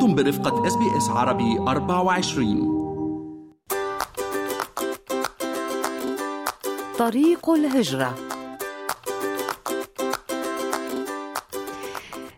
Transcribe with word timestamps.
أنتم 0.00 0.14
برفقة 0.14 0.66
إس 0.66 0.76
بي 0.76 0.96
إس 0.96 1.08
عربي 1.08 1.58
24 1.58 2.80
طريق 6.98 7.50
الهجرة. 7.50 8.14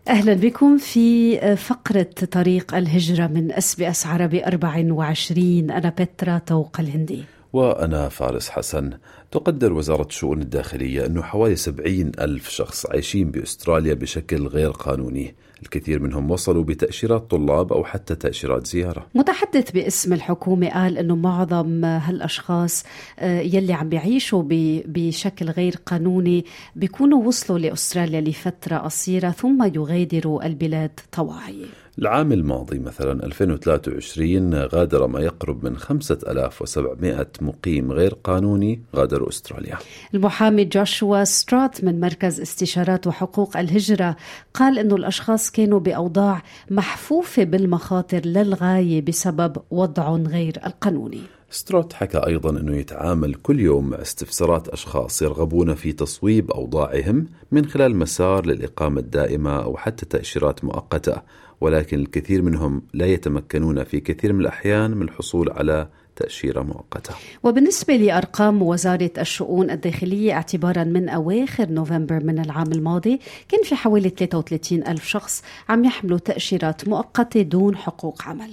أهلا 0.08 0.34
بكم 0.34 0.78
في 0.78 1.38
فقرة 1.56 2.10
طريق 2.32 2.74
الهجرة 2.74 3.26
من 3.26 3.52
SBS 3.52 4.06
عربي 4.06 4.46
24 4.46 5.70
أنا 5.70 5.88
بترا 5.98 6.38
توق 6.38 6.80
الهندي. 6.80 7.24
وأنا 7.52 8.08
فارس 8.08 8.48
حسن. 8.48 8.90
تقدر 9.30 9.72
وزارة 9.72 10.06
الشؤون 10.06 10.42
الداخلية 10.42 11.06
أنه 11.06 11.22
حوالي 11.22 11.56
70 11.56 12.12
ألف 12.20 12.48
شخص 12.48 12.86
عايشين 12.86 13.30
بأستراليا 13.30 13.94
بشكل 13.94 14.46
غير 14.46 14.70
قانوني. 14.70 15.34
الكثير 15.62 16.02
منهم 16.02 16.30
وصلوا 16.30 16.64
بتأشيرات 16.64 17.30
طلاب 17.30 17.72
أو 17.72 17.84
حتى 17.84 18.14
تأشيرات 18.14 18.66
زيارة. 18.66 19.06
متحدث 19.14 19.70
باسم 19.70 20.12
الحكومة 20.12 20.68
قال 20.68 20.98
أنه 20.98 21.16
معظم 21.16 21.84
هالأشخاص 21.84 22.84
آه، 23.18 23.40
يلي 23.40 23.72
عم 23.72 23.88
بيعيشوا 23.88 24.42
بشكل 24.86 25.50
غير 25.50 25.74
قانوني 25.86 26.44
بيكونوا 26.76 27.24
وصلوا 27.24 27.58
لأستراليا 27.58 28.20
لفترة 28.20 28.76
قصيرة 28.76 29.30
ثم 29.30 29.64
يغادروا 29.74 30.46
البلاد 30.46 31.00
طواعية 31.12 31.81
العام 31.98 32.32
الماضي 32.32 32.78
مثلا 32.78 33.26
2023 33.26 34.54
غادر 34.54 35.06
ما 35.06 35.20
يقرب 35.20 35.64
من 35.64 35.76
5700 35.76 37.26
مقيم 37.40 37.92
غير 37.92 38.14
قانوني 38.24 38.82
غادروا 38.96 39.28
أستراليا. 39.28 39.78
المحامي 40.14 40.64
جوشوا 40.64 41.24
سترات 41.24 41.84
من 41.84 42.00
مركز 42.00 42.40
استشارات 42.40 43.06
وحقوق 43.06 43.56
الهجرة 43.56 44.16
قال 44.54 44.78
إنه 44.78 44.94
الأشخاص 44.94 45.50
كانوا 45.50 45.80
بأوضاع 45.80 46.42
محفوفة 46.70 47.44
بالمخاطر 47.44 48.20
للغاية 48.26 49.02
بسبب 49.02 49.56
وضعهم 49.70 50.26
غير 50.26 50.60
القانوني. 50.66 51.20
ستروت 51.50 51.92
حكى 51.92 52.18
أيضا 52.26 52.50
أنه 52.50 52.76
يتعامل 52.76 53.34
كل 53.34 53.60
يوم 53.60 53.90
مع 53.90 54.02
استفسارات 54.02 54.68
أشخاص 54.68 55.22
يرغبون 55.22 55.74
في 55.74 55.92
تصويب 55.92 56.50
أوضاعهم 56.50 57.26
من 57.52 57.66
خلال 57.66 57.96
مسار 57.96 58.46
للإقامة 58.46 59.00
الدائمة 59.00 59.62
أو 59.62 59.76
حتى 59.76 60.06
تأشيرات 60.06 60.64
مؤقتة 60.64 61.22
ولكن 61.62 61.98
الكثير 61.98 62.42
منهم 62.42 62.82
لا 62.94 63.06
يتمكنون 63.06 63.84
في 63.84 64.00
كثير 64.00 64.32
من 64.32 64.40
الأحيان 64.40 64.90
من 64.90 65.02
الحصول 65.02 65.50
على 65.50 65.88
تأشيرة 66.16 66.62
مؤقتة. 66.62 67.14
وبالنسبة 67.42 67.96
لأرقام 67.96 68.62
وزارة 68.62 69.10
الشؤون 69.18 69.70
الداخلية 69.70 70.32
اعتبارا 70.32 70.84
من 70.84 71.08
أواخر 71.08 71.68
نوفمبر 71.70 72.24
من 72.24 72.38
العام 72.38 72.72
الماضي 72.72 73.20
كان 73.48 73.62
في 73.62 73.74
حوالي 73.74 74.08
33 74.08 74.86
ألف 74.86 75.06
شخص 75.06 75.42
عم 75.68 75.84
يحملوا 75.84 76.18
تأشيرات 76.18 76.88
مؤقتة 76.88 77.42
دون 77.42 77.76
حقوق 77.76 78.22
عمل. 78.22 78.50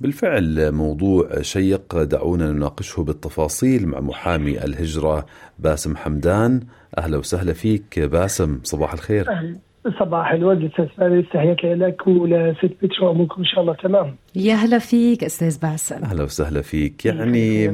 بالفعل 0.00 0.72
موضوع 0.72 1.42
شيق 1.42 2.02
دعونا 2.02 2.52
نناقشه 2.52 3.02
بالتفاصيل 3.02 3.86
مع 3.88 4.00
محامي 4.00 4.64
الهجرة 4.64 5.26
باسم 5.58 5.96
حمدان. 5.96 6.60
أهلا 6.98 7.18
وسهلا 7.18 7.52
فيك 7.52 7.98
باسم 7.98 8.60
صباح 8.64 8.92
الخير. 8.92 9.30
أهلا. 9.30 9.69
صباح 10.00 10.32
الورد 10.32 10.64
أستاذ 10.64 10.86
فارس 10.86 11.24
تحياتي 11.32 11.74
لك 11.74 12.06
ولست 12.06 12.70
بترو 12.82 13.10
أموركم 13.10 13.40
إن 13.40 13.44
شاء 13.46 13.60
الله 13.60 13.74
تمام؟ 13.74 14.16
يا 14.36 14.54
هلا 14.54 14.78
فيك 14.78 15.24
أستاذ 15.24 15.60
باسم 15.60 16.04
أهلا 16.04 16.22
وسهلا 16.22 16.62
فيك. 16.62 17.06
يعني 17.06 17.68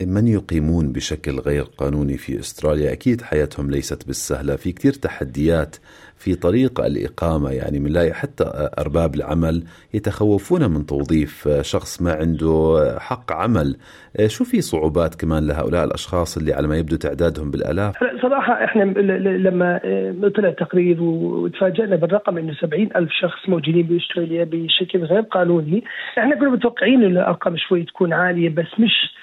من 0.00 0.28
يقيمون 0.28 0.92
بشكل 0.92 1.40
غير 1.40 1.62
قانوني 1.62 2.16
في 2.16 2.38
أستراليا؟ 2.40 2.92
أكيد 2.92 3.22
حياتهم 3.22 3.70
ليست 3.70 4.06
بالسهلة. 4.06 4.56
في 4.56 4.72
كثير 4.72 4.92
تحديات 4.92 5.76
في 6.16 6.34
طريق 6.34 6.80
الإقامة. 6.80 7.50
يعني 7.50 7.78
بنلاقي 7.78 8.12
حتى 8.12 8.44
أرباب 8.78 9.14
العمل 9.14 9.62
يتخوفون 9.94 10.70
من 10.70 10.86
توظيف 10.86 11.48
شخص 11.60 12.02
ما 12.02 12.12
عنده 12.12 12.96
حق 12.98 13.32
عمل. 13.32 13.76
شو 14.26 14.44
في 14.44 14.60
صعوبات 14.60 15.14
كمان 15.14 15.46
لهؤلاء 15.46 15.84
الأشخاص 15.84 16.36
اللي 16.36 16.52
على 16.52 16.68
ما 16.68 16.76
يبدو 16.76 16.96
تعدادهم 16.96 17.50
بالآلاف؟ 17.50 17.94
صراحة 18.22 18.64
إحنا 18.64 18.82
لما 18.82 19.80
طلع 20.36 20.50
تقرير 20.50 21.02
وتفاجئنا 21.02 21.96
بالرقم 21.96 22.38
إنه 22.38 22.54
70 22.54 22.88
ألف 22.96 23.10
شخص 23.12 23.48
موجودين 23.48 23.86
بأستراليا 23.86 24.44
بشكل 24.44 25.04
غير 25.04 25.20
قانوني. 25.20 25.84
إحنا 26.18 26.34
كنا 26.36 26.50
متوقعين 26.50 27.04
إنه 27.04 27.20
الأرقام 27.20 27.56
شوي 27.56 27.82
تكون 27.84 28.12
عالية 28.12 28.48
بس 28.48 28.80
مش 28.80 29.14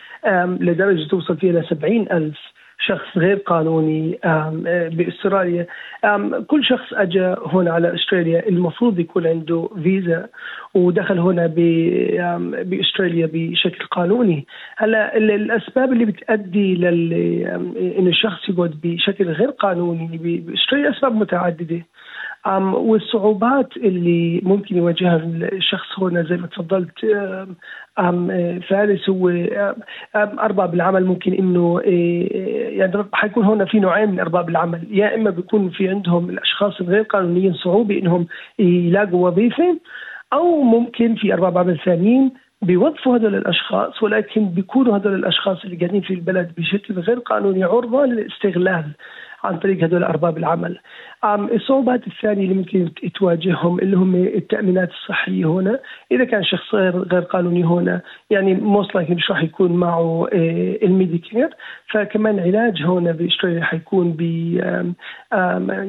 لدرجة 0.60 1.08
توصل 1.10 1.38
فيها 1.38 1.52
ل 1.62 1.66
70 1.70 2.12
ألف. 2.12 2.38
شخص 2.80 3.18
غير 3.18 3.36
قانوني 3.36 4.20
بأستراليا. 4.92 5.68
كل 6.48 6.64
شخص 6.64 6.94
اجى 6.94 7.36
هنا 7.46 7.72
على 7.72 7.96
أستراليا 7.96 8.50
المفروض 8.50 9.00
يكون 9.00 9.28
عنده 9.28 9.70
فيزا 9.84 10.28
ودخل 10.74 11.20
هنا 11.20 11.48
بأستراليا 12.64 13.30
بشكل 13.34 13.86
قانوني. 13.86 14.46
هلا 14.78 15.18
الأسباب 15.18 15.94
اللي 15.94 16.06
بتؤدي 16.06 16.76
لل 16.76 17.14
إن 18.00 18.08
الشخص 18.08 18.50
يقعد 18.50 18.80
بشكل 18.84 19.26
غير 19.26 19.50
قانوني 19.50 20.20
بأستراليا 20.24 20.90
أسباب 20.90 21.16
متعددة. 21.16 21.82
والصعوبات 22.48 23.78
اللي 23.78 24.42
ممكن 24.44 24.78
يواجهها 24.78 25.16
الشخص 25.54 26.00
هنا 26.00 26.24
زي 26.24 26.38
ما 26.38 26.48
تفضلت 26.48 27.00
فارس 28.70 29.10
هو 29.10 29.30
أرباب 30.16 30.74
العمل 30.74 31.06
ممكن 31.06 31.34
إنه 31.34 31.82
يعني 32.78 33.06
حيكون 33.14 33.46
هنا 33.46 33.66
في 33.66 33.80
نوعين 33.80 34.12
من 34.12 34.20
أرباب 34.20 34.50
العمل 34.50 34.88
يا 34.92 35.16
إما 35.16 35.30
بيكون 35.30 35.70
في 35.70 35.90
عندهم 35.90 36.30
الأشخاص 36.30 36.82
الغير 36.82 37.04
قانونيين 37.04 37.54
صعوبة 37.54 37.98
إنهم 38.00 38.28
يلاقوا 38.60 39.28
وظيفة 39.30 39.80
أو 40.34 40.62
ممكن 40.62 41.16
في 41.16 41.34
أرباب 41.34 41.58
عمل 41.58 41.80
ثانيين 41.86 42.32
بيوظفوا 42.62 43.18
هذول 43.18 43.36
الأشخاص 43.36 44.04
ولكن 44.04 44.46
بيكونوا 44.46 44.98
هذول 44.98 45.14
الأشخاص 45.16 45.64
اللي 45.64 45.76
قاعدين 45.76 46.02
في 46.02 46.14
البلد 46.14 46.52
بشكل 46.58 46.94
غير 47.00 47.20
قانوني 47.20 47.64
عرضة 47.64 48.06
للاستغلال. 48.06 48.86
عن 49.44 49.60
طريق 49.60 49.84
هذول 49.84 50.04
أرباب 50.04 50.38
العمل. 50.38 50.80
الصعوبات 51.26 52.08
الثانية 52.08 52.44
اللي 52.44 52.54
ممكن 52.54 52.92
تواجههم 53.16 53.80
اللي 53.80 53.98
هم 53.98 54.16
التأمينات 54.16 54.90
الصحية 54.90 55.46
هنا، 55.46 55.80
إذا 56.12 56.24
كان 56.24 56.44
شخص 56.44 56.76
غير 56.76 56.98
غير 56.98 57.22
قانوني 57.22 57.64
هنا 57.64 58.02
يعني 58.30 58.54
most 58.54 58.96
مش 58.98 59.30
راح 59.30 59.44
يكون 59.44 59.72
معه 59.72 60.28
ال 60.84 60.91
Medicare، 60.91 61.50
فكمان 61.92 62.40
علاج 62.40 62.82
هنا 62.82 63.12
باستراليا 63.12 63.64
حيكون 63.64 64.12
ب 64.12 64.22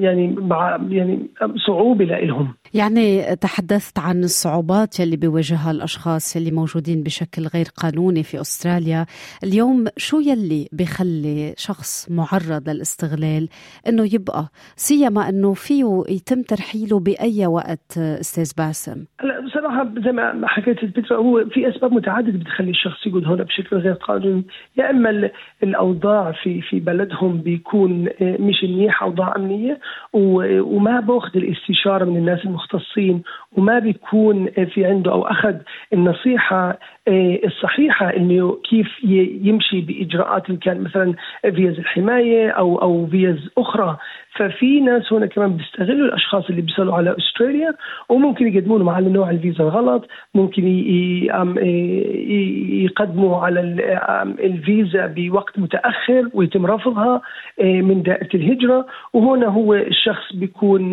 يعني 0.03 0.37
مع 0.39 0.81
يعني 0.89 1.27
صعوبة 1.67 2.05
لهم. 2.05 2.55
يعني 2.75 3.37
تحدثت 3.37 3.99
عن 3.99 4.25
الصعوبات 4.25 5.01
يلي 5.01 5.17
بيواجهها 5.17 5.71
الأشخاص 5.71 6.37
اللي 6.37 6.51
موجودين 6.51 7.03
بشكل 7.03 7.47
غير 7.55 7.67
قانوني 7.77 8.23
في 8.23 8.41
أستراليا، 8.41 9.07
اليوم 9.45 9.85
شو 9.97 10.21
يلي 10.21 10.69
بخلي 10.73 11.55
شخص 11.57 12.11
معرض 12.11 12.69
للاستغلال 12.69 13.44
إنه 13.89 14.15
يبقى 14.15 14.49
سيما 14.77 15.29
إنه 15.29 15.53
فيه 15.55 16.03
يتم 16.09 16.43
ترحيله 16.43 17.01
بأي 17.01 17.47
وقت 17.47 17.99
أستاذ 17.99 18.53
باسم؟ 18.59 19.05
هلا 19.21 19.41
بصراحة 19.41 19.89
زي 20.05 20.13
ما 20.13 20.47
حكيت 20.47 20.83
الفكرة 20.83 21.17
هو 21.17 21.45
في 21.45 21.69
أسباب 21.69 21.93
متعددة 21.93 22.39
بتخلي 22.39 22.71
الشخص 22.71 23.07
يقعد 23.07 23.25
هنا 23.25 23.43
بشكل 23.43 23.77
غير 23.77 23.93
قانوني. 23.95 24.45
يا 24.77 24.91
إما 24.91 25.31
الأوضاع 25.63 26.33
في 26.43 26.61
في 26.63 26.81
بلدهم 26.81 27.39
بيكون 27.39 28.09
مش 28.21 28.65
منيح 28.65 29.03
أوضاع 29.03 29.37
أمنية 29.37 29.79
وما 30.13 31.01
بأخذ 31.01 31.37
الاستشارة 31.37 32.05
من 32.05 32.17
الناس 32.17 32.45
المختصين 32.45 33.23
وما 33.57 33.79
بيكون 33.79 34.51
في 34.51 34.85
عنده 34.85 35.13
أو 35.13 35.23
أخذ 35.27 35.55
النصيحة 35.93 36.79
الصحيحة 37.45 38.17
إنه 38.17 38.59
كيف 38.71 38.89
يمشي 39.43 39.81
بإجراءات 39.81 40.51
إن 40.51 40.57
كان 40.57 40.81
مثلا 40.81 41.15
فيز 41.43 41.79
الحماية 41.79 42.51
أو 42.51 42.83
أو 42.83 43.07
فيز 43.07 43.51
أخرى. 43.59 43.97
ففي 44.37 44.81
ناس 44.81 45.13
هنا 45.13 45.27
كمان 45.27 45.57
بيستغلوا 45.57 46.09
الأشخاص 46.09 46.49
اللي 46.51 46.63
بيصلوا 46.63 46.95
على 46.95 47.17
أستراليا 47.19 47.75
وممكن 48.09 48.47
يقدموا 48.47 48.79
لهم 48.79 48.89
على 48.89 49.09
نوع 49.09 49.31
الفيزا 49.31 49.65
الغلط 49.65 50.09
ممكن 50.35 50.69
يقدموا 52.85 53.37
على 53.37 53.61
الفيزا 54.45 55.07
بوقت 55.07 55.59
متأخر 55.59 56.29
ويتم 56.35 56.67
رفضها 56.67 57.23
من 57.61 58.03
دائرة 58.03 58.29
الهجرة. 58.35 58.87
وهنا 59.13 59.47
هو 59.47 59.75
الشخص 59.75 60.33
بيكون 60.35 60.91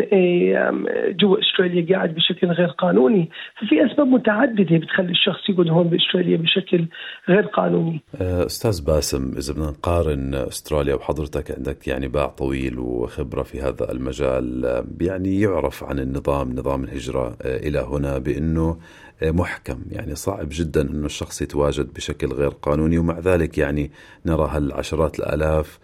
جوا 1.09 1.39
أستراليا 1.39 1.95
قاعد 1.95 2.15
بشكل 2.15 2.47
غير 2.47 2.67
قانوني. 2.67 3.29
ففي 3.55 3.85
أسباب 3.85 4.07
متعددة 4.07 4.77
بتخلي 4.77 5.11
الشخص 5.11 5.49
يقعد 5.49 5.69
هون 5.69 5.87
باستراليا 6.01 6.37
بشكل 6.37 6.87
غير 7.29 7.45
قانوني. 7.45 8.01
أستاذ 8.21 8.85
باسم 8.85 9.31
إذا 9.37 9.53
بدنا 9.53 9.65
نقارن 9.65 10.35
أستراليا 10.35 10.95
وحضرتك 10.95 11.51
عندك 11.51 11.87
يعني 11.87 12.07
باع 12.07 12.27
طويل 12.27 12.79
وخبرة 12.79 13.43
في 13.43 13.61
هذا 13.61 13.91
المجال 13.91 14.83
يعني 15.01 15.41
يعرف 15.41 15.83
عن 15.83 15.99
النظام 15.99 16.55
نظام 16.55 16.83
الهجرة 16.83 17.37
إلى 17.41 17.79
هنا 17.79 18.17
بأنه 18.17 18.77
محكم. 19.23 19.81
يعني 19.91 20.15
صعب 20.15 20.47
جدا 20.51 20.81
أنه 20.81 21.05
الشخص 21.05 21.41
يتواجد 21.41 21.93
بشكل 21.93 22.27
غير 22.27 22.49
قانوني 22.49 22.97
ومع 22.97 23.19
ذلك 23.19 23.57
يعني 23.57 23.91
نرى 24.25 24.49
هالعشرات 24.51 25.19
الآلاف 25.19 25.79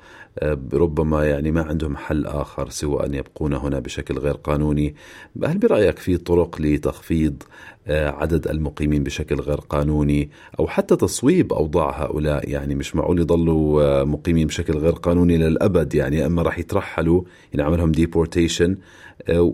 ربما 0.73 1.25
يعني 1.25 1.51
ما 1.51 1.61
عندهم 1.61 1.97
حل 1.97 2.25
آخر 2.25 2.69
سوى 2.69 3.05
أن 3.05 3.13
يبقون 3.13 3.53
هنا 3.53 3.79
بشكل 3.79 4.17
غير 4.17 4.33
قانوني. 4.33 4.95
هل 5.43 5.57
برأيك 5.57 5.97
في 5.97 6.17
طرق 6.17 6.61
لتخفيض 6.61 7.43
عدد 7.89 8.47
المقيمين 8.47 9.03
بشكل 9.03 9.35
غير 9.35 9.57
قانوني 9.57 10.29
أو 10.59 10.67
حتى 10.67 10.95
تصويب 10.95 11.53
أوضاع 11.53 12.03
هؤلاء. 12.03 12.49
يعني 12.49 12.75
مش 12.75 12.95
معقول 12.95 13.19
يضلوا 13.19 14.03
مقيمين 14.03 14.47
بشكل 14.47 14.73
غير 14.73 14.93
قانوني 14.93 15.37
للأبد. 15.37 15.95
يعني 15.95 16.25
أما 16.25 16.41
راح 16.41 16.59
يترحلوا 16.59 17.21
ينعمل 17.53 17.77
لهم 17.77 17.91
deportation 17.91 18.77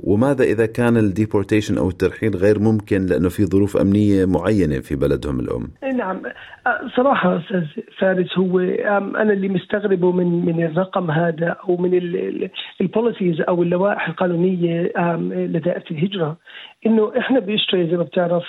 وماذا 0.04 0.44
إذا 0.44 0.66
كان 0.66 0.98
ال 0.98 1.05
deportation 1.05 1.78
أو 1.78 1.90
الترحيل 1.90 2.36
غير 2.36 2.60
ممكن؟ 2.60 3.06
لأنه 3.06 3.30
في 3.30 3.46
ظروف 3.46 3.78
أمنية 3.78 4.26
معينة 4.26 4.80
في 4.80 4.96
بلدهم 4.96 5.40
الأم؟ 5.40 5.68
نعم. 5.98 6.22
صراحة 6.96 7.38
أستاذ 7.38 7.64
فارس 8.00 8.38
هو 8.38 8.60
أنا 8.60 9.34
اللي 9.34 9.50
مستغربه 9.50 10.12
من 10.12 10.46
من 10.46 10.64
الرقم 10.64 11.12
هذا 11.12 11.48
أو 11.48 11.78
من 11.78 11.94
ال 12.82 12.89
policies 12.89 13.42
أو 13.42 13.64
اللوائح 13.64 14.10
القانونية 14.10 14.82
لدائرة 15.30 15.84
الهجرة. 15.92 16.38
إنه 16.86 17.12
إحنا 17.18 17.40
بيشتري 17.40 17.88
زي 17.88 17.98
ما 17.98 18.04
بتعرف 18.04 18.44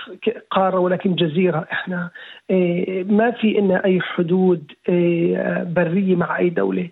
قارة 0.51 0.79
ولكن 0.79 1.15
جزيرة 1.15 1.67
إحنا. 1.73 2.11
ما 3.09 3.31
في 3.31 3.59
إنا 3.59 3.85
أي 3.85 4.01
حدود 4.01 4.73
برية 5.77 6.17
مع 6.17 6.39
أي 6.39 6.49
دولة. 6.51 6.89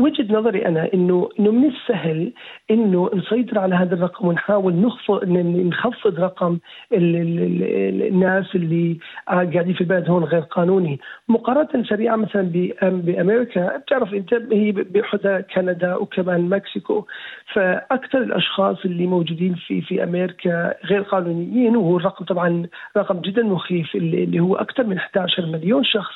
وجهة 0.00 0.32
نظري 0.34 0.66
أنا 0.66 0.90
إنه 0.94 1.28
إنه 1.40 1.50
من 1.50 1.68
السهل 1.68 2.32
إنه 2.70 3.10
نسيطر 3.14 3.58
على 3.58 3.74
هذا 3.74 3.94
الرقم 3.94 4.28
ونحاول 4.28 4.74
نخفض 4.74 5.24
نخفض 5.28 6.20
رقم 6.20 6.58
ال 6.92 7.16
ال 7.16 7.62
ال 7.62 8.02
الناس 8.08 8.54
اللي 8.54 8.98
قاعدين 9.28 9.74
في 9.74 9.80
البلد 9.80 10.10
هون 10.10 10.24
غير 10.24 10.40
قانوني. 10.40 11.00
مقارنة 11.28 11.84
سريعة 11.88 12.16
مثلا 12.16 12.42
بأمريكا 12.82 13.76
بتعرف 13.76 14.14
أنت 14.14 14.34
هي 14.52 14.72
بحدى 14.72 15.42
كندا 15.54 15.94
وكمان 15.96 16.48
مكسيكو. 16.48 17.06
فأكثر 17.52 18.18
الأشخاص 18.18 18.84
اللي 18.84 19.06
موجودين 19.06 19.54
في 19.54 19.80
في 19.80 20.02
أمريكا 20.02 20.74
غير 20.84 21.02
قانونيين 21.02 21.76
وهو 21.76 21.96
الرقم 21.96 22.24
طبعا 22.24 22.66
رقم 22.96 23.20
جدا 23.20 23.42
مخيف 23.42 23.94
اللي 23.94 24.40
هو 24.40 24.56
أكثر 24.56 24.84
من 24.86 24.96
11 24.96 25.46
مليون 25.46 25.84
شخص. 25.84 26.14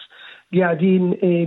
قاعدين 0.61 1.15
آه، 1.25 1.47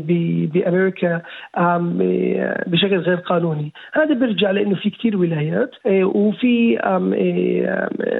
بأمريكا 0.54 1.22
آه، 1.58 2.64
بشكل 2.68 2.98
غير 2.98 3.18
قانوني. 3.18 3.74
هذا 3.94 4.14
بيرجع 4.14 4.52
لأنه 4.52 4.76
في 4.76 4.90
كثير 4.90 5.18
ولايات 5.18 5.72
آه، 5.86 6.04
وفي 6.04 6.78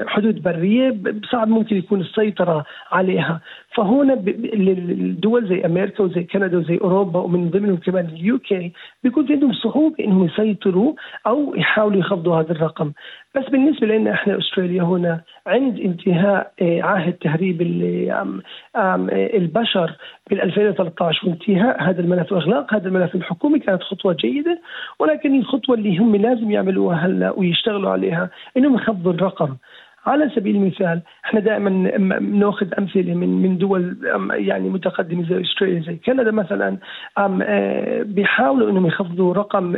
حدود 0.06 0.42
برية 0.42 0.96
صعب 1.32 1.48
ممكن 1.48 1.76
يكون 1.76 2.00
السيطرة 2.00 2.64
عليها. 2.92 3.40
فهنا 3.74 4.14
الدول 4.14 5.48
زي 5.48 5.60
أمريكا 5.64 6.04
وزي 6.04 6.24
كندا 6.24 6.58
وزي 6.58 6.78
أوروبا 6.82 7.20
ومن 7.20 7.50
ضمنهم 7.50 7.76
كمان 7.76 8.04
اليو 8.04 8.38
كي 8.38 8.72
بيكون 9.02 9.26
في 9.26 9.32
عندهم 9.32 9.52
صعوبة 9.52 10.04
إنهم 10.04 10.24
يسيطروا 10.24 10.92
أو 11.26 11.54
يحاولوا 11.54 12.00
يخفضوا 12.00 12.36
هذا 12.40 12.52
الرقم. 12.52 12.92
بس 13.36 13.44
بالنسبة 13.48 13.86
لنا 13.86 14.12
إحنا 14.12 14.38
أستراليا 14.38 14.82
هنا 14.82 15.20
عند 15.46 15.80
انتهاء 15.80 16.52
عهد 16.62 17.12
تهريب 17.12 17.62
البشر 19.34 19.96
بال 20.30 20.42
2013 20.42 21.28
وانتهاء 21.28 21.82
هذا 21.82 22.00
الملف. 22.00 22.32
وإغلاق 22.32 22.74
هذا 22.74 22.88
الملف 22.88 23.14
الحكومي 23.14 23.58
كانت 23.58 23.82
خطوة 23.82 24.12
جيدة 24.12 24.60
ولكن 24.98 25.38
الخطوة 25.38 25.74
اللي 25.74 25.98
هم 25.98 26.16
لازم 26.16 26.50
يعملوها 26.50 26.96
هلا 26.96 27.30
ويشتغلوا 27.30 27.90
عليها 27.90 28.30
إنهم 28.56 28.74
يخفضوا 28.74 29.12
الرقم. 29.12 29.56
على 30.08 30.30
سبيل 30.34 30.56
المثال 30.56 31.00
إحنا 31.24 31.40
دائما 31.40 31.70
نأخذ 32.20 32.66
أمثلة 32.78 33.14
من 33.14 33.28
من 33.42 33.58
دول 33.58 33.96
يعني 34.32 34.68
متقدمة 34.68 35.28
زي 35.28 35.40
أستراليا 35.40 35.80
زي 35.80 35.96
كندا 35.96 36.30
مثلا 36.30 36.76
آه، 37.18 38.02
بيحاولوا 38.02 38.70
إنهم 38.70 38.86
يخفضوا 38.86 39.34
رقم 39.34 39.76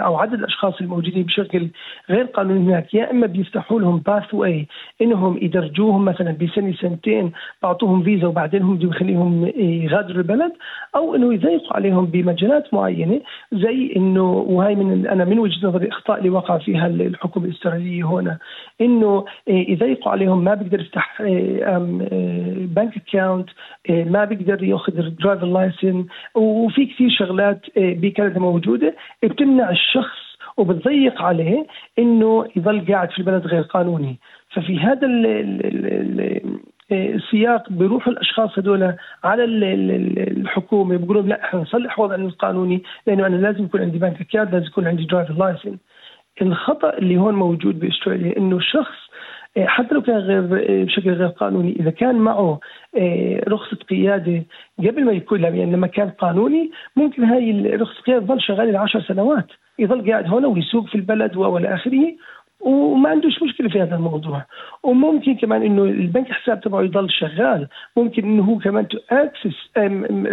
أو 0.00 0.16
عدد 0.16 0.34
الأشخاص 0.34 0.80
الموجودين 0.80 1.22
بشكل 1.22 1.68
غير 2.10 2.24
قانوني 2.24 2.60
هناك. 2.60 2.94
يا 2.94 3.10
إما 3.10 3.26
بيفتحوا 3.26 3.80
لهم 3.80 3.98
باث 3.98 4.34
واي 4.34 4.66
إنهم 5.02 5.38
يدرجوهم 5.42 6.04
مثلا 6.04 6.32
بسنة 6.32 6.72
سنتين 6.72 7.32
بعطوهم 7.62 8.02
فيزا 8.02 8.26
وبعدين 8.26 8.62
هم 8.62 8.76
بيخليهم 8.76 9.52
يغادروا 9.56 10.18
البلد 10.18 10.52
أو 10.96 11.14
إنه 11.14 11.34
يضيقوا 11.34 11.76
عليهم 11.76 12.06
بمجالات 12.06 12.74
معينة 12.74 13.20
زي 13.52 13.92
إنه 13.96 14.32
وهي 14.32 14.74
من 14.74 15.06
أنا 15.06 15.24
من 15.24 15.38
وجهة 15.38 15.68
نظري 15.68 15.88
أخطاء 15.88 16.18
اللي 16.18 16.30
وقع 16.30 16.58
فيها 16.58 16.86
الحكومة 16.86 17.46
الأسترالية 17.46 18.04
هنا 18.04 18.38
إنه 18.80 19.24
يضيقوا 19.46 20.12
عليهم 20.12 20.44
ما 20.44 20.54
بيقدر 20.54 20.80
يفتح 20.80 21.22
bank 22.76 22.96
account 22.96 23.48
ما 23.88 24.24
بيقدر 24.24 24.62
ياخذ 24.64 24.92
driver 24.92 25.46
license 25.46 26.06
وفي 26.34 26.86
كثير 26.86 27.10
شغلات 27.10 27.60
بكندا 27.76 28.40
موجودة 28.40 28.94
بتمنع 29.22 29.70
الشخص 29.70 30.18
وبتضيق 30.56 31.22
عليه 31.22 31.66
إنه 31.98 32.46
يظل 32.56 32.86
قاعد 32.92 33.10
في 33.10 33.18
البلد 33.18 33.46
غير 33.46 33.62
قانوني. 33.62 34.18
ففي 34.50 34.78
هذا 34.78 35.06
السياق 36.92 37.68
بيروحوا 37.72 38.12
الأشخاص 38.12 38.58
هذول 38.58 38.94
على 39.24 39.44
الحكومة 39.44 40.96
بيقولوا 40.96 41.22
لا 41.22 41.44
إحنا 41.44 41.60
نصلح 41.60 41.98
وضعنا 41.98 42.24
القانوني 42.26 42.82
لأنه 43.06 43.26
أنا 43.26 43.36
لازم 43.36 43.64
يكون 43.64 43.80
عندي 43.80 43.98
bank 43.98 44.20
account 44.20 44.52
لازم 44.52 44.66
يكون 44.66 44.86
عندي 44.86 45.04
driver 45.04 45.34
license 45.34 45.76
الخطأ 46.42 46.98
اللي 46.98 47.16
هون 47.16 47.34
موجود 47.34 47.80
بأستراليا 47.80 48.36
إنه 48.36 48.60
شخص 48.60 48.96
إيه، 48.96 49.07
حتى 49.58 49.94
لو 49.94 50.02
كان 50.02 50.16
غير 50.16 50.56
إيه، 50.56 50.84
بشكل 50.84 51.10
غير 51.10 51.28
قانوني 51.28 51.76
إذا 51.80 51.90
كان 51.90 52.14
معه 52.14 52.60
إيه، 52.96 53.44
رخصة 53.48 53.76
قيادة 53.76 54.42
قبل 54.78 55.04
ما 55.04 55.12
يكون 55.12 55.42
يعني 55.42 55.66
لما 55.66 55.86
كان 55.86 56.10
قانوني 56.10 56.70
ممكن 56.96 57.24
هاي 57.24 57.76
رخصة 57.76 57.98
القياده 57.98 58.26
تظل 58.26 58.40
شغالة 58.40 58.78
10 58.78 59.00
سنوات. 59.00 59.46
يظل 59.78 60.10
قاعد 60.10 60.26
هنا 60.26 60.48
ويسوق 60.48 60.86
في 60.86 60.94
البلد 60.94 61.36
والى 61.36 61.74
آخره. 61.74 62.14
وما 62.60 63.08
عندوش 63.08 63.42
مشكلة 63.42 63.68
في 63.68 63.82
هذا 63.82 63.96
الموضوع. 63.96 64.44
وممكن 64.82 65.34
كمان 65.34 65.62
إنه 65.62 65.84
البنك 65.84 66.32
حساب 66.32 66.60
تبعه 66.60 66.82
يضل 66.82 67.10
شغال. 67.10 67.68
ممكن 67.96 68.24
إنه 68.24 68.42
هو 68.42 68.58
كمان 68.58 68.88
to 68.88 68.98
access 69.10 69.56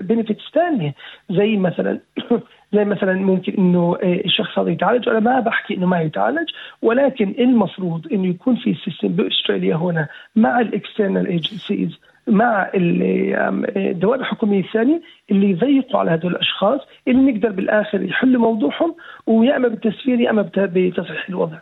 benefits 0.02 0.44
ثانية 0.54 0.96
زي 1.30 1.58
مثلا 1.58 2.00
زي 2.76 2.86
مثلا 2.86 3.14
ممكن 3.14 3.54
إنه 3.58 3.98
آه، 4.04 4.22
الشخص 4.26 4.60
هذا 4.60 4.70
يتعالج. 4.70 5.10
أنا 5.10 5.20
ما 5.20 5.40
بحكي 5.40 5.74
إنه 5.74 5.86
ما 5.86 6.02
يتعالج. 6.02 6.50
ولكن 6.82 7.36
المفروض 7.40 8.08
إنه 8.14 8.28
يكون 8.28 8.56
في 8.56 8.76
system 8.86 9.08
بأستراليا 9.08 9.76
هنا 9.76 10.08
مع 10.36 10.60
ال 10.60 10.67
external 10.67 11.28
agencies 11.28 12.00
مع 12.28 12.72
الدوائر 12.76 14.22
الحكومية 14.22 14.60
الثانية 14.60 15.02
اللي 15.32 15.50
يضيقوا 15.50 16.00
على 16.00 16.12
هذول 16.12 16.32
الأشخاص 16.32 16.82
اللي 17.08 17.32
نقدر 17.32 17.52
بالآخر 17.52 18.02
يحلوا 18.02 18.42
موضوعهم 18.42 18.96
ويا 19.28 19.58
إما 19.58 19.68
بالتسفير 19.68 20.20
يا 20.20 20.30
إما 20.30 20.42
بتصحيح 20.56 21.30
الوضع. 21.30 21.58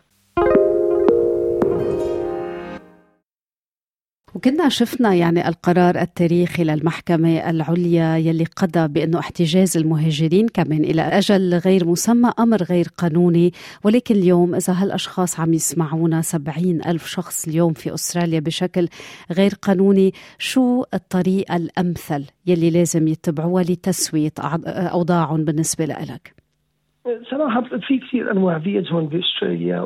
وكنا 4.35 4.69
شفنا 4.69 5.13
يعني 5.13 5.47
القرار 5.47 6.01
التاريخي 6.01 6.63
للمحكمة 6.63 7.49
العليا 7.49 8.17
يلي 8.17 8.43
قضى 8.43 8.87
بأنه 8.87 9.19
احتجاز 9.19 9.77
المهاجرين 9.77 10.47
كمان 10.47 10.83
إلى 10.83 11.01
أجل 11.01 11.53
غير 11.53 11.87
مسمى 11.87 12.31
أمر 12.39 12.63
غير 12.63 12.87
قانوني 12.97 13.53
ولكن 13.83 14.15
اليوم 14.15 14.55
إذا 14.55 14.73
هالأشخاص 14.73 15.39
عم 15.39 15.53
يسمعونا 15.53 16.21
سبعين 16.21 16.85
ألف 16.85 17.07
شخص 17.07 17.47
اليوم 17.47 17.73
في 17.73 17.93
أستراليا 17.93 18.39
بشكل 18.39 18.89
غير 19.31 19.53
قانوني 19.61 20.13
شو 20.37 20.83
الطريقة 20.93 21.55
الأمثل 21.55 22.25
يلي 22.45 22.69
لازم 22.69 23.07
يتبعوها 23.07 23.63
لتسوية 23.63 24.33
أوضاعهم 24.39 25.45
بالنسبة 25.45 25.85
لك؟ 25.85 26.42
صراحة 27.31 27.61
في 27.61 27.97
كثير 27.99 28.31
أنواع 28.31 28.59
فيز 28.59 28.91
هون 28.91 29.07
باستراليا 29.07 29.79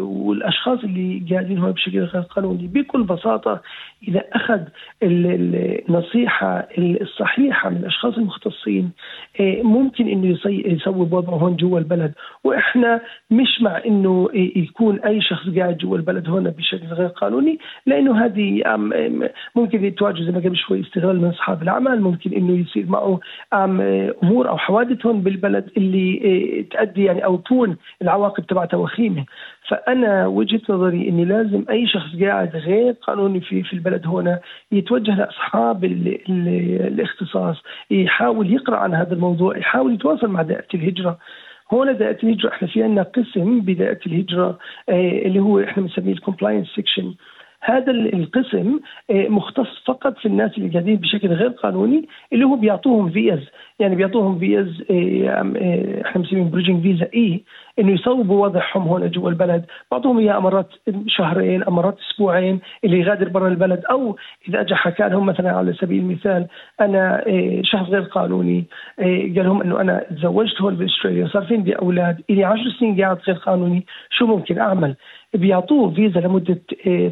والأشخاص 0.00 0.78
اللي 0.84 1.22
قاعدين 1.30 1.58
هون 1.58 1.72
بشكل 1.72 1.98
غير 1.98 2.22
قانوني. 2.22 2.66
بكل 2.66 3.02
بساطة 3.02 3.60
إذا 4.08 4.24
أخذ 4.32 4.60
النصيحة 5.02 6.68
الصحيحة 6.78 7.70
من 7.70 7.76
الاشخاص 7.76 8.16
المختصين 8.16 8.90
إيه، 9.40 9.62
ممكن 9.62 10.08
إنه 10.08 10.26
يسوي 10.26 11.08
وضعه 11.10 11.34
هون 11.34 11.56
جوا 11.56 11.78
البلد. 11.78 12.12
وإحنا 12.44 13.00
مش 13.30 13.62
مع 13.62 13.82
إنه 13.86 14.28
يكون 14.34 14.98
أي 14.98 15.20
شخص 15.20 15.48
قاعد 15.48 15.76
جوا 15.76 15.96
البلد 15.96 16.28
هون 16.28 16.50
بشكل 16.50 16.86
غير 16.86 17.08
قانوني 17.08 17.58
لأنه 17.86 18.24
هذه 18.24 18.62
ممكن 19.56 19.84
يتواجه 19.84 20.22
زي 20.22 20.32
ما 20.32 20.38
قبل 20.38 20.56
شوي 20.56 20.80
استغلال 20.80 21.20
من 21.20 21.28
أصحاب 21.28 21.62
العمل 21.62 22.00
ممكن 22.00 22.32
إنه 22.32 22.60
يصير 22.60 22.86
معه 22.88 23.20
أمور 24.22 24.48
أو 24.48 24.58
حوادث 24.58 25.06
هون 25.06 25.20
بالبلد 25.20 25.70
اللي 25.76 26.14
إيه، 26.14 26.53
تؤدي 26.62 27.04
يعني 27.04 27.24
أو 27.24 27.36
تكون 27.36 27.76
العواقب 28.02 28.46
تبعتها 28.46 28.76
وخيمة. 28.76 29.24
فأنا 29.68 30.26
وجهة 30.26 30.60
نظري 30.68 31.08
إني 31.08 31.24
لازم 31.24 31.64
أي 31.70 31.86
شخص 31.86 32.16
قاعد 32.22 32.56
غير 32.56 32.92
قانوني 32.92 33.40
في 33.40 33.62
في 33.62 33.72
البلد 33.72 34.06
هنا 34.06 34.40
يتوجه 34.72 35.14
لأصحاب 35.16 35.84
ال 35.84 36.08
ال 36.28 36.48
الاختصاص 36.86 37.56
يحاول 37.90 38.52
يقرأ 38.52 38.76
عن 38.76 38.94
هذا 38.94 39.14
الموضوع 39.14 39.58
يحاول 39.58 39.94
يتواصل 39.94 40.28
مع 40.28 40.42
دائرة 40.42 40.66
الهجرة. 40.74 41.18
هون 41.72 41.96
دائرة 41.96 42.18
الهجرة 42.22 42.48
إحنا 42.48 42.68
في 42.68 42.82
عندنا 42.82 43.02
قسم 43.02 43.60
بدائرة 43.60 44.00
الهجرة 44.06 44.58
آه، 44.88 45.26
اللي 45.26 45.40
هو 45.40 45.60
إحنا 45.60 45.82
بنسميه 45.82 46.12
ال 46.12 46.17
compliance 46.17 46.68
section 46.74 47.14
هذا 47.64 47.90
القسم 47.90 48.80
مختص 49.10 49.84
فقط 49.86 50.18
في 50.18 50.26
الناس 50.26 50.58
اللي 50.58 50.68
قاعدين 50.68 50.96
بشكل 50.96 51.28
غير 51.28 51.48
قانوني 51.48 52.08
اللي 52.32 52.44
هو 52.44 52.56
بيعطوهم 52.56 53.10
فيز. 53.10 53.40
يعني 53.78 53.96
بيعطوهم 53.96 54.38
فيز 54.38 54.84
إحنا 56.06 56.22
بنسميهم 56.22 56.50
bridging 56.50 56.82
visa 56.82 57.08
E 57.14 57.44
إنه 57.78 57.92
يصوبوا 57.92 58.46
وضعهم 58.46 58.82
هون 58.82 59.10
جوا 59.10 59.30
البلد. 59.30 59.64
بعطوهم 59.90 60.18
إياه 60.18 60.38
مرات 60.38 60.68
شهرين 61.06 61.64
مرات 61.68 61.98
أسبوعين 62.10 62.60
اللي 62.84 63.00
يغادر 63.00 63.28
برا 63.28 63.48
البلد. 63.48 63.82
أو 63.90 64.16
إذا 64.48 64.60
اجى 64.60 64.74
حكى 64.74 65.08
لهم 65.08 65.26
مثلا 65.26 65.50
على 65.52 65.72
سبيل 65.72 66.02
المثال 66.02 66.46
أنا 66.80 67.24
شخص 67.62 67.88
غير 67.88 68.02
قانوني 68.02 68.64
قال 68.98 69.44
لهم 69.44 69.62
إنه 69.62 69.80
أنا 69.80 70.04
تزوجت 70.10 70.60
هون 70.62 70.74
باستراليا 70.76 71.26
صار 71.26 71.42
في 71.42 71.54
عندي 71.54 71.72
أولاد 71.72 72.22
إلي 72.30 72.44
10 72.44 72.70
سنين 72.80 73.00
قاعد 73.00 73.18
غير 73.26 73.36
قانوني 73.36 73.86
شو 74.10 74.26
ممكن 74.26 74.58
أعمل؟ 74.58 74.94
بيعطوه 75.34 75.90
فيزا 75.90 76.20
لمدة 76.20 76.60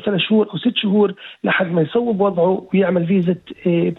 ثلاث 0.04 0.20
شهور 0.28 0.50
أو 0.50 0.58
ست 0.58 0.76
شهور 0.76 1.14
لحد 1.44 1.72
ما 1.72 1.82
يصوب 1.82 2.20
وضعه 2.20 2.66
ويعمل 2.74 3.06
فيزا 3.06 3.36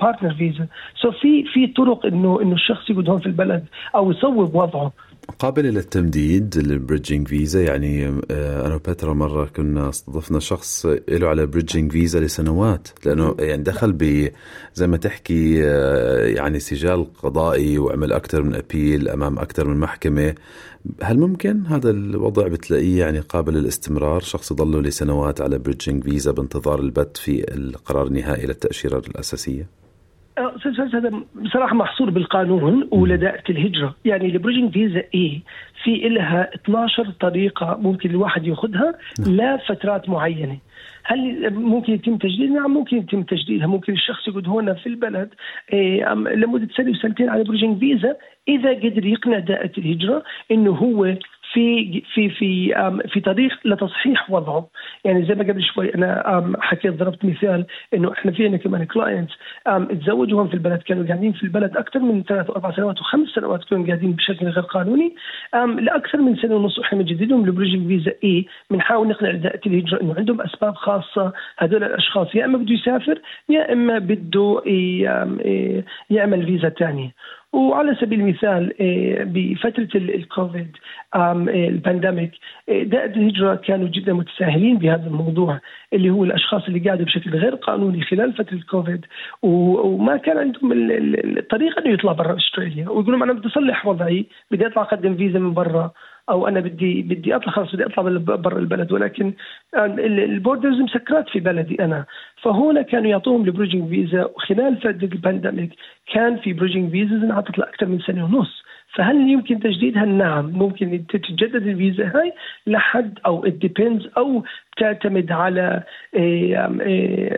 partner 0.02 0.34
visa 0.34 0.68
so 1.02 1.12
في 1.12 1.44
في 1.44 1.68
طرق 1.68 2.06
إنه 2.06 2.42
إنه 2.42 2.53
الشخص 2.53 2.89
يقعد 2.89 3.10
هون 3.10 3.20
في 3.20 3.25
البلد 3.25 3.65
أو 3.96 4.12
يصوب 4.12 4.56
وضعه. 4.56 4.92
قابلة 5.39 5.70
للتمديد 5.70 6.58
ال 6.58 6.65
bridging 6.65 7.28
visa 7.28 7.62
يعني 7.62 8.08
أنا 8.32 8.75
وبترا 8.75 9.13
مرة 9.13 9.46
كنا 9.46 9.89
استضفنا 9.89 10.39
شخص 10.39 10.86
له 11.10 11.27
على 11.27 11.46
bridging 11.46 11.92
visa 11.92 12.20
لسنوات 12.20 12.88
لأنه 13.06 13.36
يعني 13.39 13.63
دخل 13.63 13.94
ب 13.94 14.30
زي 14.75 14.88
ما 14.88 14.98
تحكي 14.98 15.60
يعني 16.36 16.60
سجال 16.60 17.13
قضائي 17.13 17.77
وعمل 17.77 18.13
أكثر 18.13 18.42
من 18.42 18.56
appeal 18.56 19.10
أمام 19.10 19.39
أكثر 19.39 19.68
من 19.68 19.77
محكمة. 19.77 20.36
هل 21.01 21.20
ممكن 21.20 21.65
هذا 21.65 21.89
الوضع 21.89 22.48
بتلاقيه 22.48 23.00
يعني 23.00 23.20
قابل 23.20 23.53
للاستمرار؟ 23.53 24.22
شخص 24.22 24.51
يضله 24.51 24.82
لسنوات 24.82 25.42
على 25.42 25.58
bridging 25.58 26.04
visa 26.04 26.32
بانتظار 26.32 26.80
البت 26.80 27.18
في 27.18 27.53
القرار 27.53 28.08
النهائي 28.08 28.46
للتأشيرة 28.46 29.03
الأساسية؟ 30.38 30.98
هذا 31.00 31.12
بصراحة 31.36 31.75
محصور 31.75 32.10
بالقانون 32.10 32.88
ولدائره 32.92 33.44
الهجرة، 33.50 33.96
يعني 34.06 34.25
ال 34.25 34.31
bridging 34.31 34.74
visa 34.74 35.04
E 35.16 35.42
في 35.84 36.10
لها 36.10 36.50
12 36.56 37.12
طريقة 37.20 37.78
ممكن 37.82 38.10
الواحد 38.10 38.48
ياخذها 38.48 38.96
لفترات 39.20 40.10
معينة. 40.10 40.58
هل 41.04 41.54
ممكن 41.54 41.94
يتم 41.94 42.18
تجديد؟ 42.18 42.52
نعم 42.52 42.74
ممكن 42.74 42.98
يتم 42.98 43.24
تجديدها، 43.24 43.68
ممكن 43.68 43.94
الشخص 43.94 44.28
يقعد 44.28 44.48
هنا 44.48 44.74
في 44.74 44.88
البلد 44.88 45.30
لمدة 46.36 46.68
سنة 46.75 46.92
وسنتين 46.92 47.30
على 47.30 47.44
bridging 47.44 47.80
visa 47.80 48.16
إذا 48.48 48.70
قدر 48.70 49.06
يقنع 49.06 49.40
دائرة 49.40 49.72
الهجرة 49.78 50.24
إنه 50.52 50.72
هو 50.72 51.16
في 51.54 52.02
في 52.14 52.30
في 52.30 52.74
في 53.14 53.20
طريق 53.20 53.60
لتصحيح 53.66 54.32
وضعه. 54.32 54.68
يعني 55.06 55.26
زي 55.26 55.36
ما 55.36 55.44
قبل 55.44 55.64
شوي 55.64 55.96
أنا 55.96 56.54
حكيت 56.60 56.94
ضربت 56.94 57.26
مثال 57.26 57.66
إنه 57.94 58.12
إحنا 58.12 58.32
في 58.32 58.44
عندنا 58.44 58.58
كمان 58.58 58.84
clients 58.86 59.34
تزوجوا 60.02 60.40
هون 60.40 60.48
في 60.48 60.54
البلد 60.54 60.82
كانوا 60.82 61.08
قاعدين 61.08 61.32
في 61.34 61.44
البلد 61.44 61.78
أكثر 61.78 62.00
من 62.00 62.24
ثلاث 62.24 62.50
واربع 62.50 62.72
سنوات 62.72 63.02
وخمس 63.02 63.30
سنوات 63.30 63.64
كانوا 63.64 63.88
قاعدين 63.88 64.12
بشكل 64.12 64.48
غير 64.48 64.64
قانوني. 64.64 65.16
لأكثر 65.80 66.18
من 66.22 66.36
سنة 66.36 66.56
ونص 66.56 66.80
وإحنا 66.80 67.00
بنجدد 67.00 67.24
لهم 67.24 67.88
visa 67.88 68.13
E 68.24 68.46
بنحاول 68.72 69.08
نقنع 69.08 69.32
دائره 69.32 69.62
الهجره 69.66 70.02
إنه 70.02 70.16
عندهم 70.18 70.42
أسباب 70.42 70.76
خاصة 70.76 71.34
هذول 71.58 71.84
الأشخاص 71.84 72.36
يا 72.36 72.46
إما 72.46 72.58
بده 72.58 72.74
يسافر 72.74 73.22
يا 73.50 73.74
إما 73.74 74.00
بده 74.00 74.62
يعمل 76.10 76.46
فيزا 76.46 76.70
ثانية 76.70 77.12
وعلى 77.54 77.96
سبيل 77.96 78.20
المثال 78.20 78.74
بفترة 79.26 79.88
الكوفيد 79.96 80.78
ال 81.16 81.28
pandemic 81.28 82.32
دائرة 82.68 83.16
الهجرة 83.16 83.56
كانوا 83.56 83.88
جدا 83.88 84.14
متساهلين 84.14 84.78
بهذا 84.78 85.08
الموضوع 85.08 85.60
اللي 85.94 86.10
هو 86.10 86.24
الأشخاص 86.24 86.66
اللي 86.68 86.80
قاعدوا 86.80 87.06
بشكل 87.06 87.30
غير 87.30 87.56
قانوني 87.56 88.02
خلال 88.02 88.34
فترة 88.34 88.54
الكوفيد. 88.54 89.06
وما 89.42 90.18
كان 90.18 90.38
عندهم 90.38 90.72
الطريقة 91.38 91.82
أنه 91.82 91.94
يطلع 91.94 92.12
برا 92.12 92.38
أستراليا 92.38 92.90
ويقولوا 92.90 93.24
أنا 93.24 93.34
بدي 93.34 93.48
أصلح 93.48 93.88
وضعي 93.88 94.26
بدي 94.52 94.68
أطلع 94.68 94.82
أقدم 94.82 95.16
فيزا 95.16 95.40
من 95.40 95.54
برا. 95.54 95.92
أو 96.30 96.48
أنا 96.48 96.60
بدي 96.60 97.01
بدي 97.01 97.36
أطلع 97.36 97.51
خلص 97.53 97.75
بدي 97.75 97.86
أطلع 97.86 98.36
برا 98.36 98.60
البلد. 98.60 98.92
ولكن 98.92 99.34
ال 99.75 99.88
borders 99.88 100.80
مسكرات 100.82 101.30
في 101.30 101.39
بلدي 101.39 101.84
أنا. 101.84 102.06
فهنا 102.42 102.82
كانوا 102.82 103.10
يعطوهم 103.10 103.46
ال 103.46 103.50
bridging 103.50 103.90
visa. 103.90 104.25
وخلال 104.25 104.77
فتره 104.77 105.10
ال 105.13 105.20
pandemic 105.20 105.72
كان 106.13 106.38
في 106.38 106.53
bridging 106.54 106.92
visa 106.92 107.16
انعطت 107.15 107.58
لاكثر 107.58 107.86
من 107.86 108.00
سنة 108.00 108.25
ونص. 108.25 108.63
فهل 108.96 109.30
يمكن 109.30 109.60
تجديدها؟ 109.60 110.06
نعم. 110.06 110.46
ممكن 110.46 111.03
تتجدد 111.10 111.68
الفيزا 111.68 112.12
هاي 112.15 112.34
لحد 112.68 113.20
أو 113.25 113.48
ديبيندز 113.48 114.10
أو 114.18 114.44
تعتمد 114.77 115.32
على 115.32 115.84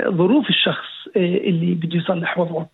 ظروف 0.09 0.49
الشخص 0.49 1.07
اللي 1.15 1.73
بده 1.73 1.97
يصلح 1.97 2.39
وضعه. 2.39 2.69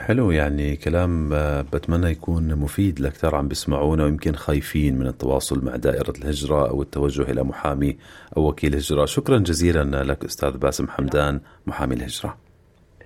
حلو 0.00 0.30
يعني 0.30 0.76
كلام 0.76 1.28
بتمنى 1.72 2.10
يكون 2.10 2.54
مفيد 2.54 3.00
لكثر 3.00 3.36
عم 3.36 3.48
بيسمعونا 3.48 4.04
ويمكن 4.04 4.32
خايفين 4.32 4.98
من 4.98 5.06
التواصل 5.06 5.64
مع 5.64 5.76
دائرة 5.76 6.12
الهجرة 6.18 6.70
أو 6.70 6.82
التوجه 6.82 7.22
إلى 7.22 7.42
محامي 7.42 7.96
أو 8.36 8.48
وكيل 8.48 8.74
هجرة. 8.74 9.04
شكرا 9.04 9.38
جزيلا 9.38 10.04
لك 10.04 10.24
أستاذ 10.24 10.58
باسم 10.58 10.88
حمدان 10.88 11.40
محامي 11.66 11.94
الهجرة. 11.94 12.36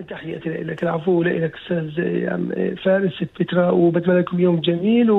تحياتي 0.09 0.49
لك 0.49 0.83
العفو 0.83 1.23
لك 1.23 1.53
أستاذ 1.63 1.91
فارس 2.85 3.25
بترا 3.41 3.71
وبتمنى 3.71 4.19
لكم 4.19 4.41
يوم 4.41 4.61
جميل 4.61 5.11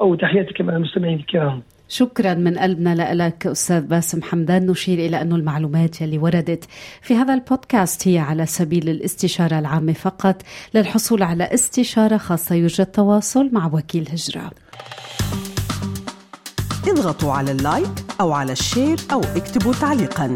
وتحياتي 0.00 0.54
كمان 0.54 0.76
المستمعين 0.76 1.18
الكرام. 1.18 1.62
شكرا 1.88 2.34
من 2.34 2.58
قلبنا 2.58 3.14
لك 3.14 3.46
أستاذ 3.46 3.80
باسم 3.80 4.22
حمدان. 4.22 4.66
نشير 4.66 4.98
إلى 4.98 5.20
أن 5.20 5.32
المعلومات 5.32 6.00
يلي 6.00 6.18
وردت 6.18 6.64
في 7.02 7.14
هذا 7.14 7.34
البودكاست 7.34 8.08
هي 8.08 8.18
على 8.18 8.46
سبيل 8.46 8.88
الاستشارة 8.88 9.58
العامة 9.58 9.92
فقط 9.92 10.42
للحصول 10.74 11.22
على 11.22 11.44
استشارة 11.44 12.16
خاصة 12.16 12.54
يوجد 12.54 12.86
تواصل 12.86 13.50
مع 13.52 13.70
وكيل 13.72 14.08
هجرة. 14.12 14.50
اضغطوا 16.88 17.32
على 17.32 17.52
ال 17.52 17.62
like 17.62 18.04
أو 18.20 18.32
على 18.32 18.52
ال 18.52 18.60
share 18.60 18.98
أو 19.12 19.20
اكتبوا 19.20 19.72
تعليقا. 19.72 20.34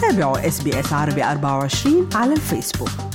تابعوا 0.00 0.46
إس 0.46 0.62
بي 0.62 0.80
إس 0.80 0.92
عربي 0.92 1.24
24 1.24 2.08
على 2.14 2.32
الفيسبوك. 2.32 3.13